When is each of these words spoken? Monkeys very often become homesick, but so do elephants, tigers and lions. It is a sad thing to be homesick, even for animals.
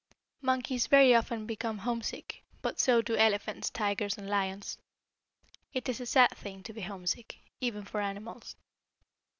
Monkeys 0.41 0.87
very 0.87 1.13
often 1.13 1.45
become 1.45 1.77
homesick, 1.77 2.41
but 2.63 2.79
so 2.79 3.03
do 3.03 3.15
elephants, 3.17 3.69
tigers 3.69 4.17
and 4.17 4.27
lions. 4.27 4.79
It 5.75 5.87
is 5.87 6.01
a 6.01 6.07
sad 6.07 6.31
thing 6.31 6.63
to 6.63 6.73
be 6.73 6.81
homesick, 6.81 7.37
even 7.59 7.85
for 7.85 8.01
animals. 8.01 8.55